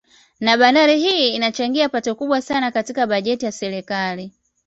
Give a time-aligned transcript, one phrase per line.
[0.39, 4.31] Na bandari hii inachangia pato kubwa sana katika bajeti ya serikali